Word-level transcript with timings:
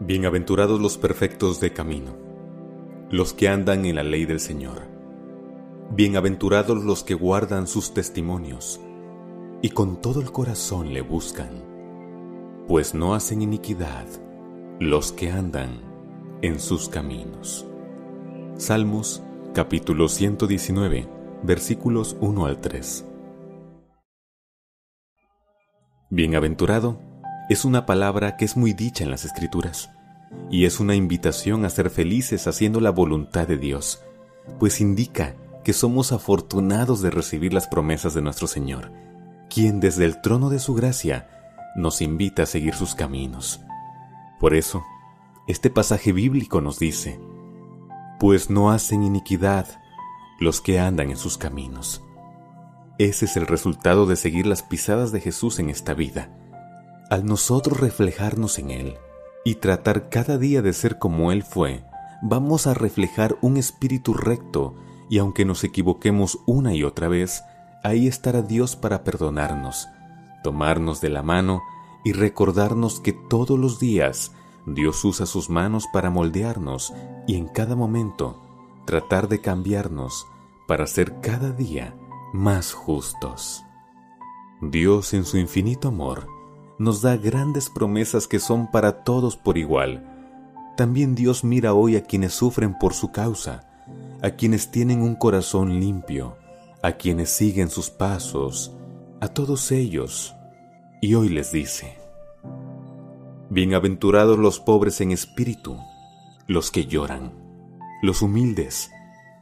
Bienaventurados 0.00 0.78
los 0.78 0.98
perfectos 0.98 1.58
de 1.58 1.72
camino, 1.72 2.14
los 3.08 3.32
que 3.32 3.48
andan 3.48 3.86
en 3.86 3.96
la 3.96 4.02
ley 4.02 4.26
del 4.26 4.40
Señor. 4.40 4.82
Bienaventurados 5.90 6.84
los 6.84 7.02
que 7.02 7.14
guardan 7.14 7.66
sus 7.66 7.94
testimonios 7.94 8.78
y 9.62 9.70
con 9.70 10.02
todo 10.02 10.20
el 10.20 10.30
corazón 10.30 10.92
le 10.92 11.00
buscan, 11.00 11.48
pues 12.68 12.94
no 12.94 13.14
hacen 13.14 13.40
iniquidad 13.40 14.06
los 14.80 15.12
que 15.12 15.30
andan 15.30 15.80
en 16.42 16.60
sus 16.60 16.90
caminos. 16.90 17.66
Salmos 18.58 19.22
capítulo 19.54 20.08
119 20.08 21.08
versículos 21.42 22.18
1 22.20 22.44
al 22.44 22.60
3. 22.60 23.06
Bienaventurado 26.10 27.05
es 27.48 27.64
una 27.64 27.86
palabra 27.86 28.36
que 28.36 28.44
es 28.44 28.56
muy 28.56 28.72
dicha 28.72 29.04
en 29.04 29.10
las 29.10 29.24
escrituras 29.24 29.90
y 30.50 30.64
es 30.64 30.80
una 30.80 30.96
invitación 30.96 31.64
a 31.64 31.70
ser 31.70 31.90
felices 31.90 32.48
haciendo 32.48 32.80
la 32.80 32.90
voluntad 32.90 33.46
de 33.46 33.56
Dios, 33.56 34.02
pues 34.58 34.80
indica 34.80 35.36
que 35.62 35.72
somos 35.72 36.12
afortunados 36.12 37.02
de 37.02 37.10
recibir 37.10 37.52
las 37.54 37.68
promesas 37.68 38.14
de 38.14 38.22
nuestro 38.22 38.48
Señor, 38.48 38.92
quien 39.48 39.78
desde 39.78 40.04
el 40.04 40.20
trono 40.20 40.50
de 40.50 40.58
su 40.58 40.74
gracia 40.74 41.28
nos 41.76 42.02
invita 42.02 42.42
a 42.42 42.46
seguir 42.46 42.74
sus 42.74 42.94
caminos. 42.94 43.60
Por 44.40 44.54
eso, 44.54 44.84
este 45.46 45.70
pasaje 45.70 46.12
bíblico 46.12 46.60
nos 46.60 46.80
dice, 46.80 47.20
pues 48.18 48.50
no 48.50 48.72
hacen 48.72 49.04
iniquidad 49.04 49.66
los 50.40 50.60
que 50.60 50.80
andan 50.80 51.10
en 51.10 51.16
sus 51.16 51.38
caminos. 51.38 52.02
Ese 52.98 53.26
es 53.26 53.36
el 53.36 53.46
resultado 53.46 54.06
de 54.06 54.16
seguir 54.16 54.46
las 54.46 54.62
pisadas 54.62 55.12
de 55.12 55.20
Jesús 55.20 55.60
en 55.60 55.70
esta 55.70 55.94
vida 55.94 56.30
al 57.10 57.24
nosotros 57.24 57.78
reflejarnos 57.78 58.58
en 58.58 58.70
Él 58.70 58.96
y 59.44 59.56
tratar 59.56 60.08
cada 60.08 60.38
día 60.38 60.62
de 60.62 60.72
ser 60.72 60.98
como 60.98 61.30
Él 61.30 61.42
fue, 61.42 61.84
vamos 62.22 62.66
a 62.66 62.74
reflejar 62.74 63.36
un 63.42 63.56
espíritu 63.56 64.14
recto 64.14 64.74
y 65.08 65.18
aunque 65.18 65.44
nos 65.44 65.62
equivoquemos 65.62 66.40
una 66.46 66.74
y 66.74 66.82
otra 66.82 67.08
vez, 67.08 67.44
ahí 67.84 68.08
estará 68.08 68.42
Dios 68.42 68.74
para 68.74 69.04
perdonarnos, 69.04 69.88
tomarnos 70.42 71.00
de 71.00 71.10
la 71.10 71.22
mano 71.22 71.62
y 72.04 72.12
recordarnos 72.12 73.00
que 73.00 73.12
todos 73.12 73.58
los 73.58 73.78
días 73.78 74.32
Dios 74.66 75.04
usa 75.04 75.26
sus 75.26 75.48
manos 75.48 75.86
para 75.92 76.10
moldearnos 76.10 76.92
y 77.28 77.36
en 77.36 77.46
cada 77.46 77.76
momento 77.76 78.42
tratar 78.84 79.28
de 79.28 79.40
cambiarnos 79.40 80.26
para 80.66 80.88
ser 80.88 81.20
cada 81.20 81.52
día 81.52 81.94
más 82.32 82.72
justos. 82.72 83.62
Dios 84.60 85.14
en 85.14 85.24
su 85.24 85.38
infinito 85.38 85.88
amor 85.88 86.35
nos 86.78 87.00
da 87.00 87.16
grandes 87.16 87.70
promesas 87.70 88.26
que 88.28 88.38
son 88.38 88.70
para 88.70 89.04
todos 89.04 89.36
por 89.36 89.56
igual. 89.56 90.04
También 90.76 91.14
Dios 91.14 91.42
mira 91.42 91.72
hoy 91.74 91.96
a 91.96 92.04
quienes 92.04 92.34
sufren 92.34 92.78
por 92.78 92.92
su 92.92 93.12
causa, 93.12 93.66
a 94.22 94.30
quienes 94.30 94.70
tienen 94.70 95.00
un 95.00 95.14
corazón 95.14 95.80
limpio, 95.80 96.36
a 96.82 96.92
quienes 96.92 97.30
siguen 97.30 97.70
sus 97.70 97.88
pasos, 97.88 98.74
a 99.20 99.28
todos 99.28 99.72
ellos. 99.72 100.34
Y 101.00 101.14
hoy 101.14 101.30
les 101.30 101.52
dice, 101.52 101.96
Bienaventurados 103.48 104.38
los 104.38 104.60
pobres 104.60 105.00
en 105.00 105.12
espíritu, 105.12 105.78
los 106.46 106.70
que 106.70 106.84
lloran, 106.86 107.32
los 108.02 108.20
humildes, 108.20 108.90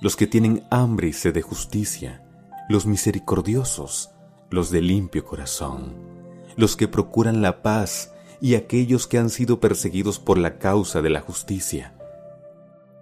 los 0.00 0.16
que 0.16 0.26
tienen 0.26 0.64
hambre 0.70 1.08
y 1.08 1.12
sed 1.12 1.34
de 1.34 1.42
justicia, 1.42 2.24
los 2.70 2.86
misericordiosos, 2.86 4.10
los 4.50 4.70
de 4.70 4.80
limpio 4.80 5.24
corazón 5.24 6.17
los 6.58 6.76
que 6.76 6.88
procuran 6.88 7.40
la 7.40 7.62
paz 7.62 8.12
y 8.40 8.56
aquellos 8.56 9.06
que 9.06 9.16
han 9.16 9.30
sido 9.30 9.60
perseguidos 9.60 10.18
por 10.18 10.38
la 10.38 10.58
causa 10.58 11.00
de 11.00 11.08
la 11.08 11.20
justicia, 11.20 11.94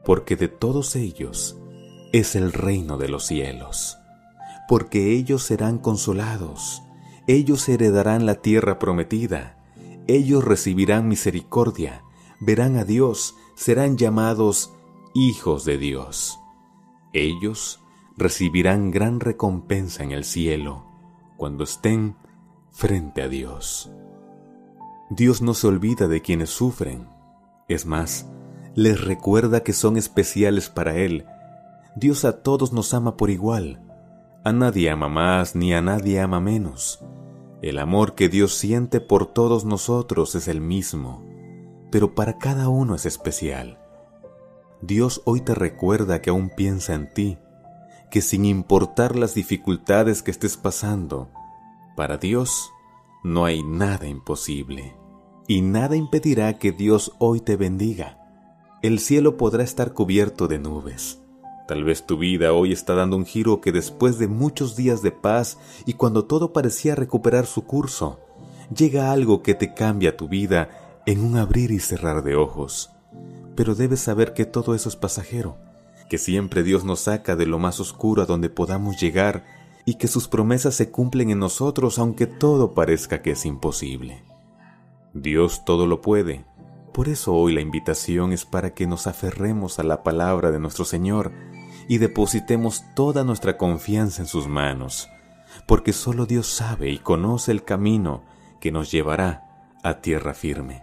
porque 0.04 0.36
de 0.36 0.48
todos 0.48 0.94
ellos 0.94 1.56
es 2.12 2.36
el 2.36 2.52
reino 2.52 2.98
de 2.98 3.08
los 3.08 3.24
cielos, 3.24 3.96
porque 4.68 5.14
ellos 5.14 5.42
serán 5.42 5.78
consolados, 5.78 6.82
ellos 7.26 7.66
heredarán 7.70 8.26
la 8.26 8.36
tierra 8.36 8.78
prometida, 8.78 9.56
ellos 10.06 10.44
recibirán 10.44 11.08
misericordia, 11.08 12.02
verán 12.40 12.76
a 12.76 12.84
Dios, 12.84 13.36
serán 13.56 13.96
llamados 13.96 14.70
hijos 15.14 15.64
de 15.64 15.78
Dios. 15.78 16.38
Ellos 17.14 17.80
recibirán 18.18 18.90
gran 18.90 19.18
recompensa 19.18 20.04
en 20.04 20.12
el 20.12 20.24
cielo 20.24 20.84
cuando 21.38 21.64
estén 21.64 22.16
frente 22.76 23.22
a 23.22 23.28
Dios. 23.28 23.90
Dios 25.08 25.40
no 25.40 25.54
se 25.54 25.66
olvida 25.66 26.08
de 26.08 26.20
quienes 26.20 26.50
sufren. 26.50 27.08
Es 27.68 27.86
más, 27.86 28.28
les 28.74 29.02
recuerda 29.02 29.60
que 29.60 29.72
son 29.72 29.96
especiales 29.96 30.68
para 30.68 30.94
Él. 30.94 31.24
Dios 31.94 32.26
a 32.26 32.42
todos 32.42 32.74
nos 32.74 32.92
ama 32.92 33.16
por 33.16 33.30
igual. 33.30 33.80
A 34.44 34.52
nadie 34.52 34.90
ama 34.90 35.08
más 35.08 35.56
ni 35.56 35.72
a 35.72 35.80
nadie 35.80 36.20
ama 36.20 36.38
menos. 36.38 37.02
El 37.62 37.78
amor 37.78 38.14
que 38.14 38.28
Dios 38.28 38.52
siente 38.52 39.00
por 39.00 39.24
todos 39.24 39.64
nosotros 39.64 40.34
es 40.34 40.46
el 40.46 40.60
mismo, 40.60 41.24
pero 41.90 42.14
para 42.14 42.36
cada 42.36 42.68
uno 42.68 42.94
es 42.94 43.06
especial. 43.06 43.78
Dios 44.82 45.22
hoy 45.24 45.40
te 45.40 45.54
recuerda 45.54 46.20
que 46.20 46.28
aún 46.28 46.50
piensa 46.50 46.92
en 46.92 47.08
ti, 47.08 47.38
que 48.10 48.20
sin 48.20 48.44
importar 48.44 49.16
las 49.16 49.34
dificultades 49.34 50.22
que 50.22 50.30
estés 50.30 50.58
pasando, 50.58 51.30
para 51.96 52.18
Dios 52.18 52.72
no 53.24 53.46
hay 53.46 53.62
nada 53.64 54.06
imposible 54.06 54.94
y 55.48 55.62
nada 55.62 55.96
impedirá 55.96 56.58
que 56.58 56.70
Dios 56.70 57.12
hoy 57.18 57.40
te 57.40 57.56
bendiga. 57.56 58.18
El 58.82 59.00
cielo 59.00 59.36
podrá 59.36 59.64
estar 59.64 59.94
cubierto 59.94 60.46
de 60.46 60.58
nubes. 60.58 61.20
Tal 61.66 61.82
vez 61.82 62.06
tu 62.06 62.18
vida 62.18 62.52
hoy 62.52 62.72
está 62.72 62.94
dando 62.94 63.16
un 63.16 63.24
giro 63.24 63.60
que 63.60 63.72
después 63.72 64.18
de 64.18 64.28
muchos 64.28 64.76
días 64.76 65.02
de 65.02 65.10
paz 65.10 65.58
y 65.86 65.94
cuando 65.94 66.26
todo 66.26 66.52
parecía 66.52 66.94
recuperar 66.94 67.46
su 67.46 67.64
curso, 67.64 68.20
llega 68.76 69.10
algo 69.10 69.42
que 69.42 69.54
te 69.54 69.74
cambia 69.74 70.16
tu 70.16 70.28
vida 70.28 71.00
en 71.06 71.24
un 71.24 71.36
abrir 71.36 71.70
y 71.72 71.80
cerrar 71.80 72.22
de 72.22 72.36
ojos. 72.36 72.90
Pero 73.56 73.74
debes 73.74 74.00
saber 74.00 74.34
que 74.34 74.44
todo 74.44 74.74
eso 74.74 74.88
es 74.88 74.96
pasajero, 74.96 75.56
que 76.10 76.18
siempre 76.18 76.62
Dios 76.62 76.84
nos 76.84 77.00
saca 77.00 77.34
de 77.34 77.46
lo 77.46 77.58
más 77.58 77.80
oscuro 77.80 78.22
a 78.22 78.26
donde 78.26 78.50
podamos 78.50 79.00
llegar 79.00 79.44
y 79.86 79.94
que 79.94 80.08
sus 80.08 80.28
promesas 80.28 80.74
se 80.74 80.90
cumplen 80.90 81.30
en 81.30 81.38
nosotros 81.38 81.98
aunque 81.98 82.26
todo 82.26 82.74
parezca 82.74 83.22
que 83.22 83.30
es 83.30 83.46
imposible. 83.46 84.24
Dios 85.14 85.64
todo 85.64 85.86
lo 85.86 86.02
puede. 86.02 86.44
Por 86.92 87.08
eso 87.08 87.32
hoy 87.34 87.54
la 87.54 87.60
invitación 87.60 88.32
es 88.32 88.44
para 88.44 88.74
que 88.74 88.86
nos 88.86 89.06
aferremos 89.06 89.78
a 89.78 89.84
la 89.84 90.02
palabra 90.02 90.50
de 90.50 90.58
nuestro 90.58 90.84
Señor 90.84 91.32
y 91.88 91.98
depositemos 91.98 92.82
toda 92.94 93.22
nuestra 93.22 93.56
confianza 93.56 94.22
en 94.22 94.28
sus 94.28 94.48
manos, 94.48 95.08
porque 95.68 95.92
solo 95.92 96.26
Dios 96.26 96.48
sabe 96.48 96.90
y 96.90 96.98
conoce 96.98 97.52
el 97.52 97.64
camino 97.64 98.24
que 98.60 98.72
nos 98.72 98.90
llevará 98.90 99.76
a 99.84 100.00
tierra 100.00 100.34
firme, 100.34 100.82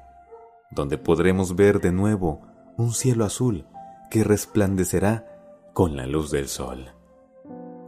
donde 0.71 0.97
podremos 0.97 1.57
ver 1.57 1.81
de 1.81 1.91
nuevo 1.91 2.41
un 2.77 2.93
cielo 2.93 3.25
azul 3.25 3.67
que 4.09 4.23
resplandecerá 4.23 5.27
con 5.73 5.97
la 5.97 6.07
luz 6.07 6.31
del 6.31 6.47
sol. 6.47 6.93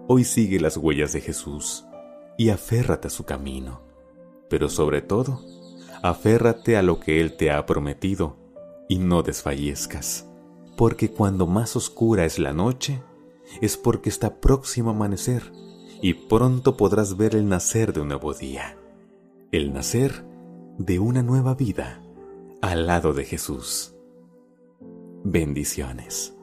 Hoy 0.08 0.24
sigue 0.24 0.60
las 0.60 0.78
huellas 0.78 1.14
de 1.14 1.22
Jesús 1.22 1.84
y 2.38 2.50
aférrate 2.50 3.08
a 3.08 3.12
su 3.12 3.24
camino, 3.24 3.82
pero 4.50 4.70
sobre 4.70 5.02
todo, 5.02 5.42
aférrate 6.04 6.78
a 6.78 6.84
lo 6.84 7.00
que 7.00 7.22
Él 7.22 7.36
te 7.36 7.50
ha 7.50 7.66
prometido 7.66 8.38
y 8.88 9.00
no 9.00 9.24
desfallezcas, 9.24 10.30
porque 10.78 11.10
cuando 11.10 11.48
más 11.48 11.76
oscura 11.76 12.24
es 12.24 12.38
la 12.38 12.54
noche, 12.54 13.02
es 13.62 13.78
porque 13.78 14.10
está 14.10 14.40
próximo 14.40 14.92
a 14.92 14.94
amanecer 14.94 15.52
y 16.04 16.14
pronto 16.14 16.78
podrás 16.78 17.18
ver 17.18 17.36
el 17.36 17.50
nacer 17.50 17.92
de 17.92 18.02
un 18.02 18.10
nuevo 18.10 18.36
día, 18.36 18.78
el 19.52 19.74
nacer 19.74 20.24
de 20.78 21.00
una 21.00 21.24
nueva 21.24 21.56
vida 21.56 22.04
al 22.62 22.86
lado 22.86 23.14
de 23.14 23.26
Jesús. 23.26 23.96
Bendiciones. 25.24 26.35